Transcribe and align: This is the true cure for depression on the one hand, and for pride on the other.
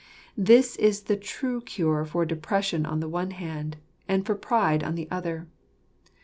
This 0.35 0.77
is 0.77 1.01
the 1.03 1.15
true 1.15 1.61
cure 1.61 2.03
for 2.05 2.25
depression 2.25 2.87
on 2.87 3.01
the 3.01 3.07
one 3.07 3.29
hand, 3.29 3.77
and 4.07 4.25
for 4.25 4.33
pride 4.33 4.83
on 4.83 4.95
the 4.95 5.07
other. 5.11 5.45